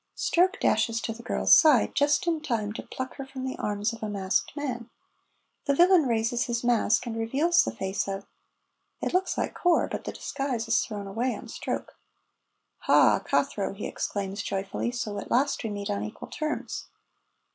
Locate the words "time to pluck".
2.41-3.17